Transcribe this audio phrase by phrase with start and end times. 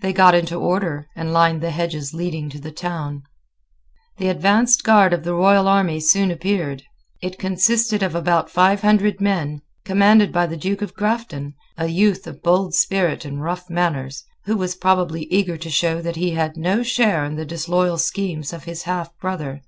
[0.00, 3.22] They got into order, and lined the hedges leading to the town.
[4.18, 6.82] The advanced guard of the royal army soon appeared.
[7.22, 12.26] It consisted of about five hundred men, commanded by the Duke of Grafton, a youth
[12.26, 16.54] of bold spirit and rough manners, who was probably eager to show that he had
[16.58, 19.62] no share in the disloyal schemes of his half brother.